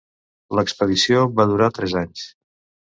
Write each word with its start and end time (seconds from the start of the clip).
L'expedició 0.59 1.21
va 1.41 1.49
durar 1.53 1.71
tres 1.79 1.97
anys. 2.05 2.27